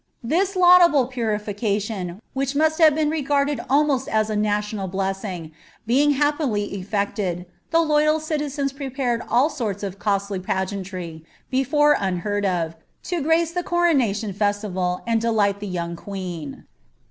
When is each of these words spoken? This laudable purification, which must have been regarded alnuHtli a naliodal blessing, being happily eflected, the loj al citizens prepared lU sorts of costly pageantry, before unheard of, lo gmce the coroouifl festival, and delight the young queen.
This 0.23 0.55
laudable 0.55 1.05
purification, 1.05 2.23
which 2.33 2.55
must 2.55 2.79
have 2.79 2.95
been 2.95 3.11
regarded 3.11 3.59
alnuHtli 3.69 4.07
a 4.31 4.35
naliodal 4.35 4.89
blessing, 4.89 5.51
being 5.85 6.13
happily 6.13 6.69
eflected, 6.71 7.45
the 7.69 7.77
loj 7.77 8.07
al 8.07 8.19
citizens 8.19 8.73
prepared 8.73 9.21
lU 9.31 9.47
sorts 9.47 9.83
of 9.83 9.99
costly 9.99 10.39
pageantry, 10.39 11.23
before 11.51 11.95
unheard 11.99 12.47
of, 12.47 12.75
lo 13.11 13.21
gmce 13.21 13.53
the 13.53 13.63
coroouifl 13.63 14.33
festival, 14.33 15.03
and 15.05 15.21
delight 15.21 15.59
the 15.59 15.67
young 15.67 15.95
queen. 15.95 16.65